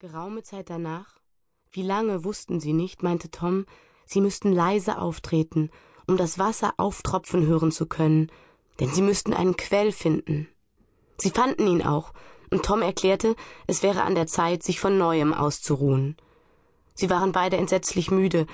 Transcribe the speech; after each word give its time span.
Geraume 0.00 0.42
Zeit 0.42 0.70
danach, 0.70 1.20
wie 1.70 1.82
lange 1.82 2.24
wussten 2.24 2.58
sie 2.58 2.72
nicht, 2.72 3.04
meinte 3.04 3.30
Tom, 3.30 3.64
sie 4.06 4.20
müssten 4.20 4.50
leise 4.50 4.98
auftreten, 4.98 5.70
um 6.08 6.16
das 6.16 6.36
Wasser 6.36 6.74
auftropfen 6.78 7.46
hören 7.46 7.70
zu 7.70 7.86
können, 7.86 8.30
denn 8.80 8.88
sie 8.88 9.02
müssten 9.02 9.32
einen 9.32 9.56
Quell 9.56 9.92
finden. 9.92 10.48
Sie 11.16 11.30
fanden 11.30 11.68
ihn 11.68 11.80
auch, 11.80 12.12
und 12.50 12.64
Tom 12.64 12.82
erklärte, 12.82 13.36
es 13.68 13.84
wäre 13.84 14.02
an 14.02 14.16
der 14.16 14.26
Zeit, 14.26 14.64
sich 14.64 14.80
von 14.80 14.98
neuem 14.98 15.32
auszuruhen. 15.32 16.16
Sie 16.94 17.08
waren 17.08 17.30
beide 17.30 17.56
entsetzlich 17.56 18.10
müde, 18.10 18.46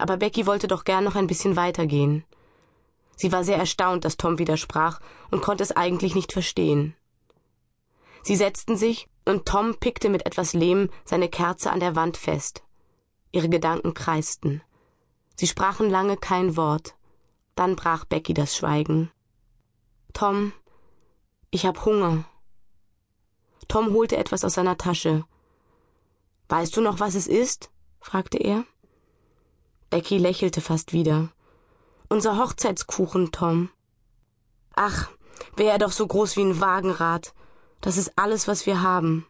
aber 0.00 0.16
Becky 0.16 0.46
wollte 0.46 0.66
doch 0.66 0.82
gern 0.82 1.04
noch 1.04 1.14
ein 1.14 1.28
bisschen 1.28 1.54
weitergehen. 1.54 2.24
Sie 3.14 3.30
war 3.30 3.44
sehr 3.44 3.56
erstaunt, 3.56 4.04
dass 4.04 4.16
Tom 4.16 4.40
widersprach 4.40 5.00
und 5.30 5.42
konnte 5.42 5.62
es 5.62 5.70
eigentlich 5.70 6.16
nicht 6.16 6.32
verstehen. 6.32 6.96
Sie 8.24 8.34
setzten 8.34 8.76
sich, 8.76 9.08
und 9.28 9.46
Tom 9.46 9.76
pickte 9.78 10.08
mit 10.08 10.26
etwas 10.26 10.52
Lehm 10.52 10.90
seine 11.04 11.28
Kerze 11.28 11.70
an 11.70 11.80
der 11.80 11.96
Wand 11.96 12.16
fest. 12.16 12.62
Ihre 13.32 13.48
Gedanken 13.48 13.94
kreisten. 13.94 14.62
Sie 15.36 15.46
sprachen 15.46 15.90
lange 15.90 16.16
kein 16.16 16.56
Wort. 16.56 16.94
Dann 17.54 17.76
brach 17.76 18.04
Becky 18.04 18.34
das 18.34 18.56
Schweigen. 18.56 19.10
Tom, 20.12 20.52
ich 21.50 21.66
hab 21.66 21.84
Hunger. 21.84 22.24
Tom 23.68 23.92
holte 23.92 24.16
etwas 24.16 24.44
aus 24.44 24.54
seiner 24.54 24.78
Tasche. 24.78 25.24
Weißt 26.48 26.76
du 26.76 26.80
noch, 26.80 27.00
was 27.00 27.14
es 27.14 27.26
ist? 27.26 27.70
fragte 28.00 28.38
er. 28.38 28.64
Becky 29.90 30.18
lächelte 30.18 30.60
fast 30.60 30.92
wieder. 30.92 31.30
Unser 32.08 32.38
Hochzeitskuchen, 32.38 33.32
Tom. 33.32 33.70
Ach, 34.74 35.10
wäre 35.56 35.72
er 35.72 35.78
doch 35.78 35.92
so 35.92 36.06
groß 36.06 36.36
wie 36.36 36.42
ein 36.42 36.60
Wagenrad. 36.60 37.34
Das 37.80 37.96
ist 37.96 38.12
alles, 38.16 38.48
was 38.48 38.66
wir 38.66 38.82
haben. 38.82 39.26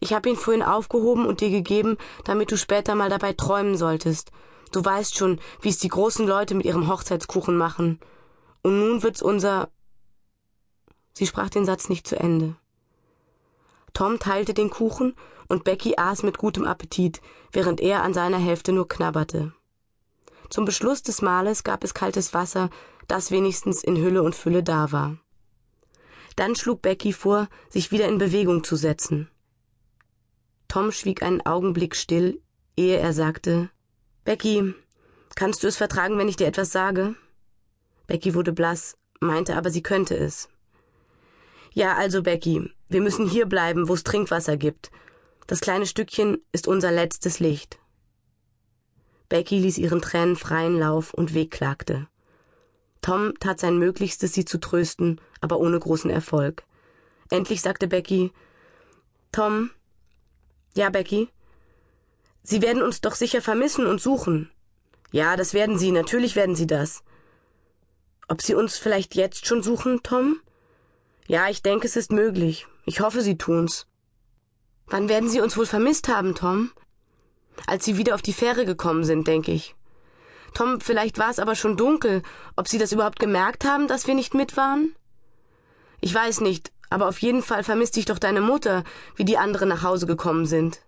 Ich 0.00 0.12
habe 0.12 0.28
ihn 0.28 0.36
vorhin 0.36 0.62
aufgehoben 0.62 1.26
und 1.26 1.40
dir 1.40 1.50
gegeben, 1.50 1.96
damit 2.24 2.52
du 2.52 2.56
später 2.56 2.94
mal 2.94 3.10
dabei 3.10 3.32
träumen 3.32 3.76
solltest. 3.76 4.30
Du 4.70 4.84
weißt 4.84 5.16
schon, 5.16 5.40
wie 5.60 5.70
es 5.70 5.78
die 5.78 5.88
großen 5.88 6.26
Leute 6.26 6.54
mit 6.54 6.66
ihrem 6.66 6.88
Hochzeitskuchen 6.88 7.56
machen. 7.56 7.98
Und 8.62 8.78
nun 8.78 9.02
wird's 9.02 9.22
unser. 9.22 9.70
Sie 11.14 11.26
sprach 11.26 11.48
den 11.48 11.64
Satz 11.64 11.88
nicht 11.88 12.06
zu 12.06 12.18
Ende. 12.18 12.54
Tom 13.92 14.18
teilte 14.18 14.54
den 14.54 14.70
Kuchen 14.70 15.14
und 15.48 15.64
Becky 15.64 15.94
aß 15.96 16.22
mit 16.22 16.38
gutem 16.38 16.64
Appetit, 16.64 17.20
während 17.50 17.80
er 17.80 18.02
an 18.02 18.14
seiner 18.14 18.38
Hälfte 18.38 18.72
nur 18.72 18.86
knabberte. 18.86 19.52
Zum 20.50 20.64
Beschluss 20.64 21.02
des 21.02 21.22
Mahles 21.22 21.64
gab 21.64 21.82
es 21.82 21.94
kaltes 21.94 22.34
Wasser, 22.34 22.70
das 23.08 23.30
wenigstens 23.30 23.82
in 23.82 23.96
Hülle 23.96 24.22
und 24.22 24.34
Fülle 24.34 24.62
da 24.62 24.92
war. 24.92 25.16
Dann 26.38 26.54
schlug 26.54 26.82
Becky 26.82 27.12
vor, 27.12 27.48
sich 27.68 27.90
wieder 27.90 28.06
in 28.06 28.18
Bewegung 28.18 28.62
zu 28.62 28.76
setzen. 28.76 29.28
Tom 30.68 30.92
schwieg 30.92 31.24
einen 31.24 31.44
Augenblick 31.44 31.96
still, 31.96 32.40
ehe 32.76 32.96
er 32.96 33.12
sagte 33.12 33.70
Becky, 34.24 34.72
kannst 35.34 35.64
du 35.64 35.66
es 35.66 35.76
vertragen, 35.76 36.16
wenn 36.16 36.28
ich 36.28 36.36
dir 36.36 36.46
etwas 36.46 36.70
sage? 36.70 37.16
Becky 38.06 38.36
wurde 38.36 38.52
blass, 38.52 38.96
meinte 39.18 39.56
aber, 39.56 39.70
sie 39.70 39.82
könnte 39.82 40.16
es. 40.16 40.48
Ja, 41.72 41.96
also 41.96 42.22
Becky, 42.22 42.70
wir 42.88 43.00
müssen 43.00 43.28
hier 43.28 43.46
bleiben, 43.46 43.88
wo 43.88 43.94
es 43.94 44.04
Trinkwasser 44.04 44.56
gibt. 44.56 44.92
Das 45.48 45.60
kleine 45.60 45.86
Stückchen 45.86 46.38
ist 46.52 46.68
unser 46.68 46.92
letztes 46.92 47.40
Licht. 47.40 47.80
Becky 49.28 49.58
ließ 49.58 49.78
ihren 49.78 50.00
Tränen 50.00 50.36
freien 50.36 50.78
Lauf 50.78 51.12
und 51.12 51.34
wehklagte. 51.34 52.06
Tom 53.02 53.34
tat 53.40 53.58
sein 53.58 53.76
Möglichstes, 53.76 54.34
sie 54.34 54.44
zu 54.44 54.60
trösten, 54.60 55.20
aber 55.40 55.58
ohne 55.58 55.78
großen 55.78 56.10
Erfolg. 56.10 56.64
Endlich 57.30 57.60
sagte 57.60 57.88
Becky 57.88 58.32
Tom. 59.32 59.70
Ja, 60.74 60.90
Becky. 60.90 61.28
Sie 62.42 62.62
werden 62.62 62.82
uns 62.82 63.00
doch 63.00 63.14
sicher 63.14 63.42
vermissen 63.42 63.86
und 63.86 64.00
suchen. 64.00 64.50
Ja, 65.10 65.36
das 65.36 65.54
werden 65.54 65.78
sie, 65.78 65.90
natürlich 65.90 66.36
werden 66.36 66.56
sie 66.56 66.66
das. 66.66 67.02
Ob 68.28 68.42
sie 68.42 68.54
uns 68.54 68.78
vielleicht 68.78 69.14
jetzt 69.14 69.46
schon 69.46 69.62
suchen, 69.62 70.02
Tom? 70.02 70.40
Ja, 71.26 71.48
ich 71.48 71.62
denke, 71.62 71.86
es 71.86 71.96
ist 71.96 72.12
möglich. 72.12 72.66
Ich 72.84 73.00
hoffe, 73.00 73.20
sie 73.20 73.36
tun's. 73.36 73.86
Wann 74.86 75.08
werden 75.08 75.28
sie 75.28 75.40
uns 75.40 75.56
wohl 75.56 75.66
vermisst 75.66 76.08
haben, 76.08 76.34
Tom? 76.34 76.70
Als 77.66 77.84
sie 77.84 77.98
wieder 77.98 78.14
auf 78.14 78.22
die 78.22 78.32
Fähre 78.32 78.64
gekommen 78.64 79.04
sind, 79.04 79.26
denke 79.26 79.52
ich. 79.52 79.74
Tom, 80.54 80.80
vielleicht 80.80 81.18
war 81.18 81.30
es 81.30 81.38
aber 81.38 81.54
schon 81.54 81.76
dunkel, 81.76 82.22
ob 82.56 82.68
Sie 82.68 82.78
das 82.78 82.92
überhaupt 82.92 83.18
gemerkt 83.18 83.64
haben, 83.64 83.88
dass 83.88 84.06
wir 84.06 84.14
nicht 84.14 84.34
mit 84.34 84.56
waren? 84.56 84.94
Ich 86.00 86.14
weiß 86.14 86.40
nicht, 86.40 86.72
aber 86.90 87.08
auf 87.08 87.18
jeden 87.18 87.42
Fall 87.42 87.64
vermisste 87.64 88.00
ich 88.00 88.06
doch 88.06 88.18
deine 88.18 88.40
Mutter, 88.40 88.84
wie 89.16 89.24
die 89.24 89.38
anderen 89.38 89.68
nach 89.68 89.82
Hause 89.82 90.06
gekommen 90.06 90.46
sind. 90.46 90.80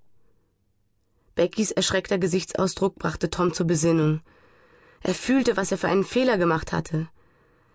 Beckys 1.34 1.70
erschreckter 1.70 2.18
Gesichtsausdruck 2.18 2.96
brachte 2.96 3.30
Tom 3.30 3.52
zur 3.52 3.66
Besinnung. 3.66 4.20
Er 5.02 5.14
fühlte, 5.14 5.56
was 5.56 5.72
er 5.72 5.78
für 5.78 5.88
einen 5.88 6.04
Fehler 6.04 6.38
gemacht 6.38 6.72
hatte. 6.72 7.08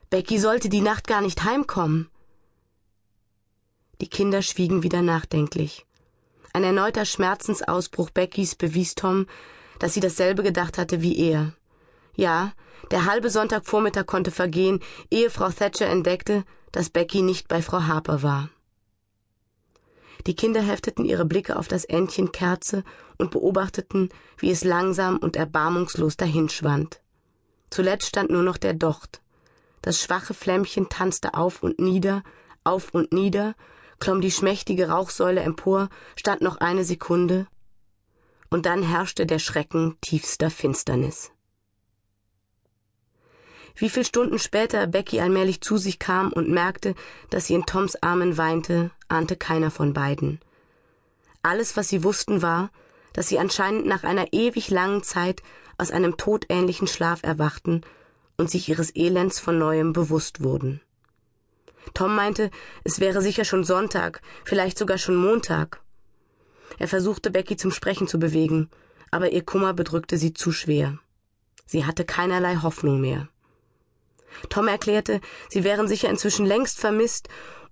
Becky 0.10 0.40
sollte 0.40 0.70
die 0.70 0.82
Nacht 0.82 1.08
gar 1.08 1.22
nicht 1.22 1.44
heimkommen. 1.44 2.10
Die 4.02 4.08
Kinder 4.08 4.42
schwiegen 4.42 4.84
wieder 4.84 5.02
nachdenklich. 5.02 5.86
Ein 6.54 6.64
erneuter 6.64 7.06
Schmerzensausbruch 7.06 8.12
Beckys 8.12 8.56
bewies 8.56 8.96
Tom, 8.96 9.26
dass 9.80 9.94
sie 9.94 10.00
dasselbe 10.00 10.44
gedacht 10.44 10.78
hatte 10.78 11.02
wie 11.02 11.18
er. 11.18 11.54
Ja, 12.16 12.54
der 12.92 13.06
halbe 13.06 13.30
Sonntagvormittag 13.30 14.06
konnte 14.06 14.32
vergehen, 14.32 14.80
ehe 15.10 15.30
Frau 15.30 15.50
Thatcher 15.50 15.88
entdeckte, 15.88 16.46
dass 16.76 16.90
Becky 16.90 17.22
nicht 17.22 17.48
bei 17.48 17.62
Frau 17.62 17.84
Harper 17.84 18.22
war. 18.22 18.50
Die 20.28 20.36
Kinder 20.36 20.62
hefteten 20.62 21.06
ihre 21.06 21.24
Blicke 21.24 21.56
auf 21.56 21.70
das 21.70 21.86
Entchen 21.86 22.34
Kerze 22.34 22.84
und 23.18 23.32
beobachteten, 23.32 24.10
wie 24.38 24.52
es 24.52 24.66
langsam 24.66 25.16
und 25.16 25.38
erbarmungslos 25.38 26.18
dahinschwand. 26.18 27.00
Zuletzt 27.70 28.10
stand 28.10 28.30
nur 28.30 28.44
noch 28.44 28.58
der 28.58 28.74
Docht. 28.74 29.22
Das 29.84 30.02
schwache 30.02 30.34
Flämmchen 30.34 30.90
tanzte 30.90 31.36
auf 31.36 31.64
und 31.64 31.80
nieder, 31.80 32.24
auf 32.66 32.94
und 32.94 33.14
nieder, 33.14 33.56
klomm 34.00 34.20
die 34.20 34.32
schmächtige 34.32 34.90
Rauchsäule 34.90 35.42
empor, 35.42 35.88
stand 36.18 36.42
noch 36.42 36.58
eine 36.58 36.84
Sekunde, 36.84 37.48
und 38.50 38.66
dann 38.66 38.84
herrschte 38.84 39.26
der 39.26 39.40
Schrecken 39.40 39.96
tiefster 40.02 40.50
Finsternis. 40.50 41.32
Wie 43.76 43.90
viel 43.90 44.06
Stunden 44.06 44.40
später 44.40 44.88
Becky 44.88 45.20
allmählich 45.20 45.62
zu 45.62 45.78
sich 45.78 46.00
kam 46.00 46.32
und 46.32 46.50
merkte, 46.50 46.96
dass 47.30 47.48
sie 47.48 47.56
in 47.56 47.66
Toms 47.66 48.02
Armen 48.02 48.38
weinte, 48.38 48.92
ahnte 49.10 49.36
keiner 49.36 49.70
von 49.70 49.94
beiden. 49.94 50.40
Alles, 51.44 51.76
was 51.76 51.90
sie 51.90 52.04
wussten, 52.04 52.42
war, 52.42 52.72
dass 53.14 53.28
sie 53.28 53.38
anscheinend 53.38 53.86
nach 53.86 54.04
einer 54.04 54.34
ewig 54.34 54.70
langen 54.70 55.04
Zeit 55.04 55.44
aus 55.78 55.92
einem 55.92 56.18
todähnlichen 56.18 56.88
Schlaf 56.88 57.22
erwachten 57.24 57.82
und 58.38 58.50
sich 58.50 58.70
ihres 58.70 58.96
Elends 58.96 59.40
von 59.40 59.58
neuem 59.58 59.94
bewusst 59.94 60.44
wurden. 60.44 60.82
Tom 61.94 62.16
meinte, 62.16 62.50
es 62.84 63.00
wäre 63.00 63.22
sicher 63.22 63.46
schon 63.46 63.64
Sonntag, 63.64 64.22
vielleicht 64.44 64.78
sogar 64.78 64.98
schon 64.98 65.16
Montag. 65.16 65.82
Er 66.80 66.88
versuchte 66.88 67.30
Becky 67.30 67.58
zum 67.58 67.72
Sprechen 67.72 68.08
zu 68.08 68.20
bewegen, 68.20 68.70
aber 69.12 69.32
ihr 69.32 69.44
Kummer 69.46 69.74
bedrückte 69.74 70.18
sie 70.18 70.34
zu 70.34 70.52
schwer. 70.52 70.98
Sie 71.66 71.86
hatte 71.86 72.06
keinerlei 72.06 72.58
Hoffnung 72.58 73.00
mehr. 73.02 73.30
Tom 74.50 74.68
erklärte, 74.68 75.22
sie 75.50 75.64
wären 75.64 75.88
sicher 75.88 76.10
inzwischen 76.10 76.46
längst 76.46 76.80
vermisst, 76.80 77.30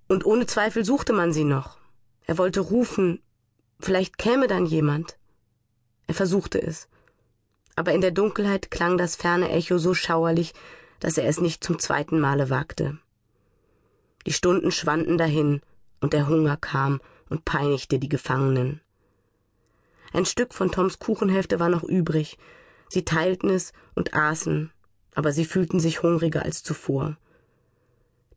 und 0.08 0.26
ohne 0.26 0.46
Zweifel 0.46 0.84
suchte 0.84 1.12
man 1.12 1.32
sie 1.32 1.44
noch. 1.44 1.78
Er 2.26 2.38
wollte 2.38 2.60
rufen, 2.60 3.22
vielleicht 3.80 4.18
käme 4.18 4.46
dann 4.46 4.66
jemand. 4.66 5.18
Er 6.06 6.14
versuchte 6.14 6.60
es. 6.60 6.88
Aber 7.76 7.92
in 7.92 8.00
der 8.00 8.10
Dunkelheit 8.10 8.70
klang 8.70 8.98
das 8.98 9.16
ferne 9.16 9.50
Echo 9.50 9.78
so 9.78 9.94
schauerlich, 9.94 10.52
dass 11.00 11.18
er 11.18 11.26
es 11.26 11.40
nicht 11.40 11.64
zum 11.64 11.78
zweiten 11.78 12.20
Male 12.20 12.50
wagte. 12.50 12.98
Die 14.26 14.32
Stunden 14.32 14.70
schwanden 14.70 15.18
dahin, 15.18 15.60
und 16.00 16.12
der 16.12 16.28
Hunger 16.28 16.56
kam 16.56 17.00
und 17.28 17.44
peinigte 17.44 17.98
die 17.98 18.08
Gefangenen. 18.08 18.80
Ein 20.12 20.26
Stück 20.26 20.54
von 20.54 20.70
Toms 20.70 20.98
Kuchenhälfte 20.98 21.58
war 21.58 21.68
noch 21.68 21.82
übrig. 21.82 22.38
Sie 22.88 23.04
teilten 23.04 23.50
es 23.50 23.72
und 23.94 24.14
aßen, 24.14 24.70
aber 25.14 25.32
sie 25.32 25.44
fühlten 25.44 25.80
sich 25.80 26.02
hungriger 26.02 26.42
als 26.42 26.62
zuvor. 26.62 27.16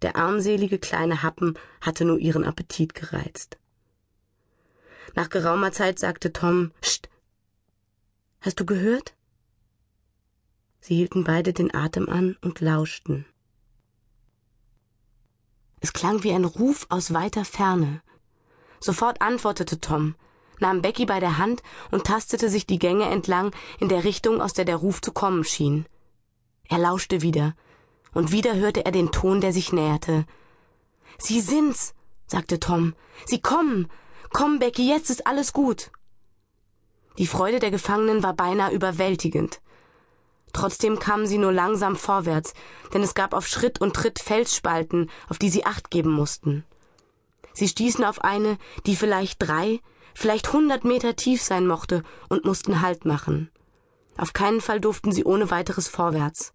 Der 0.02 0.16
armselige 0.16 0.78
kleine 0.78 1.24
Happen 1.24 1.58
hatte 1.82 2.06
nur 2.06 2.20
ihren 2.20 2.44
Appetit 2.44 2.94
gereizt. 2.94 3.58
Nach 5.16 5.30
geraumer 5.30 5.72
Zeit 5.72 5.98
sagte 5.98 6.32
Tom, 6.32 6.72
St. 6.84 7.10
Hast 8.42 8.60
du 8.60 8.66
gehört? 8.66 9.16
Sie 10.80 10.96
hielten 10.96 11.24
beide 11.24 11.54
den 11.54 11.74
Atem 11.74 12.08
an 12.08 12.38
und 12.42 12.62
lauschten. 12.62 13.26
Es 15.80 15.94
klang 15.94 16.24
wie 16.24 16.32
ein 16.32 16.46
Ruf 16.46 16.86
aus 16.90 17.14
weiter 17.14 17.46
Ferne. 17.46 18.02
Sofort 18.80 19.22
antwortete 19.22 19.80
Tom, 19.80 20.16
nahm 20.60 20.82
Becky 20.82 21.06
bei 21.06 21.20
der 21.20 21.38
Hand 21.38 21.64
und 21.92 22.06
tastete 22.06 22.50
sich 22.50 22.68
die 22.68 22.80
Gänge 22.80 23.06
entlang 23.06 23.52
in 23.80 23.90
der 23.90 24.04
Richtung, 24.04 24.42
aus 24.42 24.54
der 24.54 24.66
der 24.66 24.78
Ruf 24.78 25.02
zu 25.02 25.12
kommen 25.12 25.44
schien. 25.44 25.86
Er 26.70 26.78
lauschte 26.80 27.22
wieder, 27.22 27.56
und 28.14 28.32
wieder 28.32 28.56
hörte 28.56 28.86
er 28.86 28.92
den 28.92 29.12
Ton, 29.12 29.42
der 29.42 29.54
sich 29.54 29.72
näherte. 29.72 30.26
Sie 31.18 31.42
sind's, 31.42 31.94
sagte 32.26 32.60
Tom. 32.60 32.96
Sie 33.26 33.42
kommen. 33.42 33.88
Komm, 34.32 34.60
Becky, 34.60 34.88
jetzt 34.88 35.10
ist 35.10 35.26
alles 35.26 35.54
gut. 35.54 35.92
Die 37.18 37.28
Freude 37.28 37.60
der 37.60 37.72
Gefangenen 37.72 38.22
war 38.22 38.34
beinahe 38.34 38.74
überwältigend. 38.74 39.62
Trotzdem 40.54 41.00
kamen 41.00 41.28
sie 41.28 41.38
nur 41.38 41.52
langsam 41.52 41.96
vorwärts, 41.96 42.54
denn 42.94 43.02
es 43.02 43.16
gab 43.16 43.34
auf 43.34 43.48
Schritt 43.48 43.80
und 43.82 43.96
Tritt 43.96 44.20
Felsspalten, 44.20 45.10
auf 45.30 45.38
die 45.38 45.50
sie 45.50 45.66
acht 45.66 45.92
geben 45.92 46.12
mussten. 46.12 46.64
Sie 47.54 47.68
stießen 47.68 48.04
auf 48.04 48.24
eine, 48.24 48.58
die 48.86 48.96
vielleicht 48.96 49.38
drei, 49.40 49.80
vielleicht 50.14 50.54
hundert 50.54 50.84
Meter 50.84 51.16
tief 51.16 51.42
sein 51.42 51.68
mochte, 51.68 52.04
und 52.30 52.46
mussten 52.46 52.82
Halt 52.82 53.06
machen. 53.06 53.50
Auf 54.18 54.34
keinen 54.34 54.62
Fall 54.62 54.80
durften 54.80 55.12
sie 55.12 55.24
ohne 55.26 55.52
weiteres 55.52 55.88
vorwärts. 55.88 56.54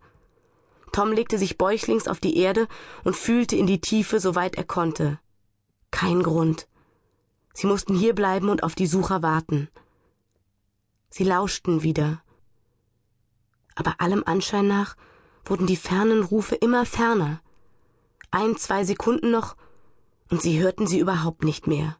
Tom 0.93 1.11
legte 1.11 1.39
sich 1.39 1.57
bäuchlings 1.57 2.07
auf 2.07 2.21
die 2.21 2.37
Erde 2.37 2.69
und 3.03 3.17
fühlte 3.17 3.57
in 3.57 3.67
die 3.67 3.81
Tiefe, 3.81 4.21
soweit 4.21 4.57
er 4.57 4.65
konnte. 4.65 5.19
Kein 5.91 6.23
Grund. 6.23 6.69
Sie 7.55 7.67
mussten 7.67 7.95
hier 7.95 8.15
bleiben 8.15 8.51
und 8.51 8.63
auf 8.63 8.75
die 8.75 8.87
Sucher 8.87 9.23
warten. 9.23 9.69
Sie 11.09 11.25
lauschten 11.25 11.83
wieder. 11.83 12.23
Aber 13.75 14.01
allem 14.01 14.23
Anschein 14.25 14.69
nach 14.69 14.97
wurden 15.45 15.67
die 15.67 15.77
fernen 15.77 16.23
Rufe 16.23 16.55
immer 16.55 16.87
ferner. 16.87 17.41
Ein, 18.31 18.57
zwei 18.57 18.85
Sekunden 18.85 19.31
noch, 19.31 19.57
und 20.31 20.41
sie 20.41 20.61
hörten 20.61 20.87
sie 20.87 20.99
überhaupt 20.99 21.45
nicht 21.45 21.67
mehr. 21.67 21.99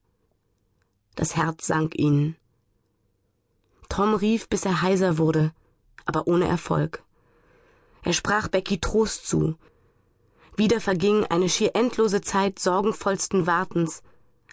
Das 1.15 1.37
Herz 1.37 1.67
sank 1.67 1.99
ihnen. 1.99 2.37
Tom 3.91 4.15
rief, 4.15 4.49
bis 4.49 4.65
er 4.65 4.81
heiser 4.81 5.19
wurde, 5.19 5.53
aber 6.07 6.27
ohne 6.27 6.47
Erfolg. 6.47 7.05
Er 8.03 8.13
sprach 8.13 8.49
Becky 8.49 8.79
Trost 8.79 9.27
zu. 9.27 9.57
Wieder 10.57 10.81
verging 10.81 11.25
eine 11.27 11.49
schier 11.49 11.75
endlose 11.75 12.21
Zeit 12.21 12.59
sorgenvollsten 12.59 13.47
Wartens, 13.47 14.03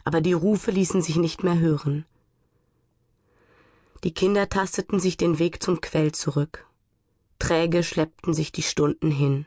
aber 0.03 0.21
die 0.21 0.33
Rufe 0.33 0.71
ließen 0.71 1.01
sich 1.01 1.17
nicht 1.17 1.43
mehr 1.43 1.59
hören. 1.59 2.05
Die 4.03 4.13
Kinder 4.13 4.47
tasteten 4.47 4.99
sich 4.99 5.17
den 5.17 5.39
Weg 5.39 5.61
zum 5.61 5.81
Quell 5.81 6.13
zurück. 6.13 6.65
Träge 7.37 7.83
schleppten 7.83 8.33
sich 8.33 8.51
die 8.51 8.61
Stunden 8.61 9.11
hin. 9.11 9.45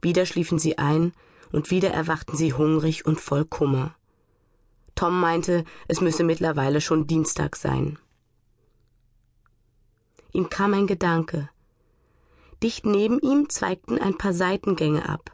Wieder 0.00 0.26
schliefen 0.26 0.58
sie 0.58 0.78
ein 0.78 1.12
und 1.52 1.70
wieder 1.70 1.90
erwachten 1.90 2.36
sie 2.36 2.52
hungrig 2.52 3.06
und 3.06 3.20
voll 3.20 3.44
Kummer. 3.44 3.94
Tom 4.94 5.20
meinte, 5.20 5.64
es 5.88 6.00
müsse 6.00 6.24
mittlerweile 6.24 6.80
schon 6.80 7.06
Dienstag 7.06 7.56
sein. 7.56 7.98
Ihm 10.32 10.48
kam 10.48 10.74
ein 10.74 10.86
Gedanke. 10.86 11.48
Dicht 12.62 12.86
neben 12.86 13.18
ihm 13.20 13.48
zweigten 13.48 13.98
ein 13.98 14.16
paar 14.16 14.32
Seitengänge 14.32 15.08
ab. 15.08 15.32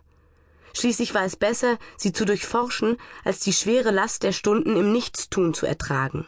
Schließlich 0.74 1.14
war 1.14 1.24
es 1.24 1.36
besser, 1.36 1.78
sie 1.96 2.12
zu 2.12 2.24
durchforschen, 2.24 2.96
als 3.24 3.40
die 3.40 3.52
schwere 3.52 3.90
Last 3.90 4.22
der 4.22 4.32
Stunden 4.32 4.76
im 4.76 4.92
Nichtstun 4.92 5.54
zu 5.54 5.66
ertragen. 5.66 6.26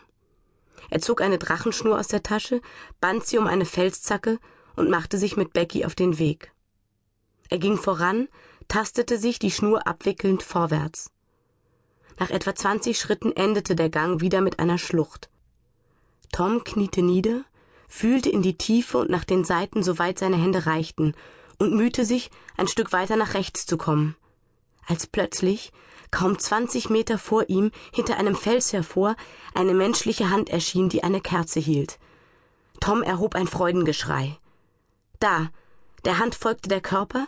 Er 0.90 1.00
zog 1.00 1.20
eine 1.20 1.38
Drachenschnur 1.38 1.98
aus 1.98 2.08
der 2.08 2.22
Tasche, 2.22 2.60
band 3.00 3.24
sie 3.24 3.38
um 3.38 3.46
eine 3.46 3.64
Felszacke 3.64 4.38
und 4.76 4.90
machte 4.90 5.18
sich 5.18 5.36
mit 5.36 5.52
Becky 5.52 5.84
auf 5.84 5.94
den 5.94 6.18
Weg. 6.18 6.52
Er 7.48 7.58
ging 7.58 7.76
voran, 7.76 8.28
tastete 8.68 9.18
sich 9.18 9.38
die 9.38 9.50
Schnur 9.50 9.86
abwickelnd 9.86 10.42
vorwärts. 10.42 11.10
Nach 12.18 12.30
etwa 12.30 12.54
zwanzig 12.54 12.98
Schritten 12.98 13.32
endete 13.32 13.74
der 13.74 13.88
Gang 13.88 14.20
wieder 14.20 14.40
mit 14.40 14.58
einer 14.58 14.78
Schlucht. 14.78 15.30
Tom 16.32 16.64
kniete 16.64 17.02
nieder, 17.02 17.44
fühlte 17.90 18.30
in 18.30 18.40
die 18.40 18.56
Tiefe 18.56 18.98
und 18.98 19.10
nach 19.10 19.24
den 19.24 19.44
Seiten, 19.44 19.82
soweit 19.82 20.18
seine 20.18 20.36
Hände 20.36 20.64
reichten, 20.64 21.12
und 21.58 21.74
mühte 21.74 22.06
sich, 22.06 22.30
ein 22.56 22.68
Stück 22.68 22.92
weiter 22.92 23.16
nach 23.16 23.34
rechts 23.34 23.66
zu 23.66 23.76
kommen. 23.76 24.16
Als 24.86 25.06
plötzlich, 25.06 25.72
kaum 26.10 26.38
zwanzig 26.38 26.88
Meter 26.88 27.18
vor 27.18 27.50
ihm, 27.50 27.72
hinter 27.92 28.16
einem 28.16 28.36
Fels 28.36 28.72
hervor, 28.72 29.16
eine 29.54 29.74
menschliche 29.74 30.30
Hand 30.30 30.48
erschien, 30.48 30.88
die 30.88 31.02
eine 31.02 31.20
Kerze 31.20 31.60
hielt. 31.60 31.98
Tom 32.78 33.02
erhob 33.02 33.34
ein 33.34 33.48
Freudengeschrei. 33.48 34.38
Da, 35.18 35.50
der 36.04 36.18
Hand 36.18 36.36
folgte 36.36 36.68
der 36.68 36.80
Körper, 36.80 37.26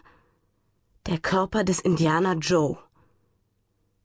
der 1.06 1.18
Körper 1.18 1.64
des 1.64 1.80
Indianer 1.80 2.36
Joe. 2.36 2.78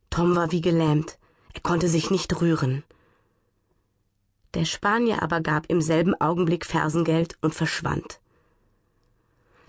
Tom 0.09 0.36
war 0.36 0.51
wie 0.51 0.62
gelähmt, 0.62 1.19
er 1.54 1.62
konnte 1.62 1.88
sich 1.88 2.09
nicht 2.09 2.42
rühren. 2.42 2.83
Der 4.53 4.65
Spanier 4.65 5.21
aber 5.21 5.41
gab 5.41 5.69
im 5.69 5.81
selben 5.81 6.15
Augenblick 6.19 6.65
Fersengeld 6.65 7.38
und 7.41 7.53
verschwand. 7.53 8.19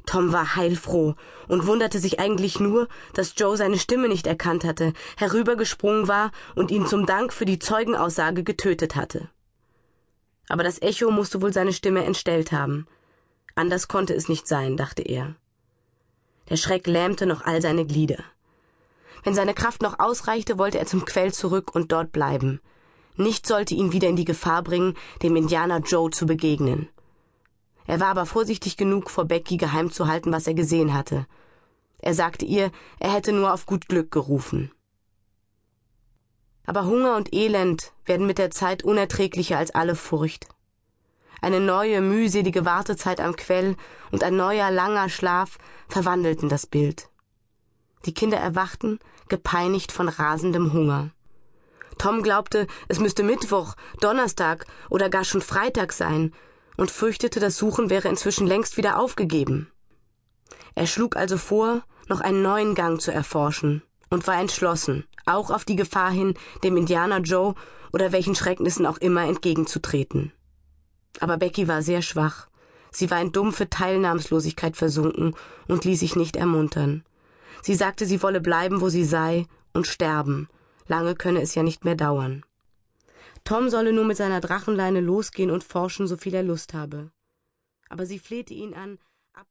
Tom 0.07 0.33
war 0.33 0.57
heilfroh 0.57 1.17
und 1.49 1.67
wunderte 1.67 1.99
sich 1.99 2.19
eigentlich 2.19 2.61
nur, 2.61 2.89
dass 3.13 3.35
Joe 3.37 3.59
seine 3.59 3.79
Stimme 3.79 4.09
nicht 4.09 4.27
erkannt 4.27 4.65
hatte, 4.65 4.95
herübergesprungen 5.19 6.09
war 6.09 6.31
und 6.55 6.71
ihn 6.71 6.87
zum 6.87 7.05
Dank 7.05 7.33
für 7.33 7.45
die 7.45 7.59
Zeugenaussage 7.59 8.43
getötet 8.43 8.97
hatte. 8.97 9.29
Aber 10.49 10.63
das 10.63 10.81
Echo 10.81 11.11
musste 11.11 11.43
wohl 11.43 11.53
seine 11.53 11.75
Stimme 11.75 12.05
entstellt 12.05 12.53
haben. 12.53 12.87
Anders 13.55 13.87
konnte 13.87 14.15
es 14.15 14.31
nicht 14.31 14.49
sein, 14.49 14.79
dachte 14.79 15.03
er. 15.03 15.35
Der 16.49 16.57
Schreck 16.57 16.87
lähmte 16.87 17.27
noch 17.27 17.45
all 17.45 17.61
seine 17.61 17.85
Glieder. 17.85 18.25
Wenn 19.25 19.35
seine 19.35 19.53
Kraft 19.53 19.83
noch 19.83 19.99
ausreichte, 19.99 20.59
wollte 20.59 20.79
er 20.79 20.87
zum 20.87 21.05
Quell 21.05 21.35
zurück 21.35 21.75
und 21.75 21.93
dort 21.93 22.13
bleiben. 22.13 22.61
Nichts 23.19 23.49
sollte 23.49 23.75
ihn 23.75 23.93
wieder 23.93 24.09
in 24.09 24.15
die 24.17 24.25
Gefahr 24.25 24.63
bringen, 24.63 24.95
dem 25.23 25.35
Indianer 25.35 25.81
Joe 25.81 26.11
zu 26.11 26.25
begegnen. 26.25 26.89
Er 27.85 27.99
war 27.99 28.09
aber 28.09 28.27
vorsichtig 28.27 28.77
genug, 28.77 29.11
vor 29.11 29.25
Becky 29.25 29.57
geheim 29.57 29.91
zu 29.91 30.07
halten, 30.07 30.31
was 30.31 30.47
er 30.47 30.55
gesehen 30.55 30.95
hatte. 30.95 31.27
Er 31.99 32.15
sagte 32.15 32.45
ihr, 32.45 32.71
er 33.01 33.13
hätte 33.13 33.33
nur 33.33 33.53
auf 33.53 33.67
gut 33.67 33.89
Glück 33.89 34.13
gerufen. 34.13 34.71
Aber 36.65 36.85
Hunger 36.85 37.17
und 37.17 37.35
Elend 37.35 37.93
werden 38.05 38.27
mit 38.27 38.39
der 38.39 38.53
Zeit 38.53 38.85
unerträglicher 38.85 39.59
als 39.59 39.73
alle 39.73 39.97
Furcht. 39.97 40.47
Eine 41.41 41.61
neue, 41.61 42.01
mühselige 42.01 42.65
Wartezeit 42.65 43.21
am 43.21 43.35
Quell 43.35 43.75
und 44.13 44.23
ein 44.23 44.37
neuer, 44.37 44.71
langer 44.71 45.09
Schlaf 45.09 45.59
verwandelten 45.89 46.49
das 46.49 46.67
Bild. 46.67 47.09
Die 48.05 48.15
Kinder 48.15 48.39
erwachten, 48.39 49.01
gepeinigt 49.29 49.91
von 49.91 50.09
rasendem 50.09 50.73
Hunger. 50.73 51.11
Tom 51.99 52.23
glaubte, 52.23 52.67
es 52.89 52.99
müsste 52.99 53.23
Mittwoch, 53.23 53.75
Donnerstag 54.01 54.67
oder 54.89 55.11
gar 55.11 55.25
schon 55.25 55.43
Freitag 55.43 55.93
sein 55.93 56.33
und 56.77 56.91
fürchtete, 56.91 57.41
das 57.41 57.57
Suchen 57.57 57.91
wäre 57.91 58.09
inzwischen 58.09 58.47
längst 58.47 58.77
wieder 58.77 58.99
aufgegeben. 58.99 59.71
Er 60.75 60.87
schlug 60.87 61.17
also 61.17 61.37
vor, 61.37 61.83
noch 62.09 62.21
einen 62.21 62.43
neuen 62.43 62.75
Gang 62.75 63.01
zu 63.01 63.13
erforschen 63.13 63.83
und 64.11 64.27
war 64.27 64.41
entschlossen, 64.41 65.05
auch 65.27 65.51
auf 65.51 65.65
die 65.65 65.77
Gefahr 65.77 66.11
hin, 66.11 66.35
dem 66.63 66.77
Indianer 66.77 67.19
Joe 67.19 67.55
oder 67.93 68.13
welchen 68.13 68.35
Schrecknissen 68.35 68.87
auch 68.87 68.99
immer 68.99 69.25
entgegenzutreten. 69.25 70.33
Aber 71.21 71.37
Becky 71.37 71.69
war 71.69 71.83
sehr 71.83 72.03
schwach. 72.03 72.49
Sie 72.91 73.11
war 73.11 73.21
in 73.21 73.33
dumpfe 73.33 73.69
Teilnahmslosigkeit 73.69 74.77
versunken 74.77 75.35
und 75.67 75.85
ließ 75.85 76.01
sich 76.01 76.17
nicht 76.17 76.37
ermuntern. 76.37 77.05
Sie 77.63 77.75
sagte, 77.75 78.07
sie 78.07 78.23
wolle 78.23 78.41
bleiben, 78.41 78.81
wo 78.81 78.89
sie 78.89 79.05
sei, 79.05 79.47
und 79.75 79.87
sterben. 79.87 80.49
Lange 80.89 81.15
könne 81.15 81.43
es 81.43 81.55
ja 81.55 81.63
nicht 81.63 81.85
mehr 81.85 81.95
dauern. 81.95 82.45
Tom 83.45 83.69
solle 83.69 83.93
nur 83.93 84.05
mit 84.05 84.17
seiner 84.17 84.41
Drachenleine 84.41 85.01
losgehen 85.01 85.51
und 85.51 85.65
forschen, 85.65 86.07
so 86.07 86.17
viel 86.17 86.35
er 86.35 86.43
Lust 86.43 86.75
habe. 86.75 87.11
Aber 87.89 88.05
sie 88.05 88.19
flehte 88.19 88.55
ihn 88.55 88.75
an, 88.75 88.99